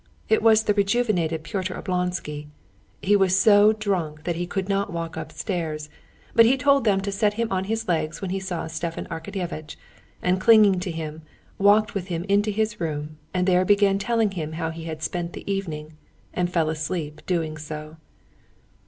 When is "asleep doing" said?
16.71-17.55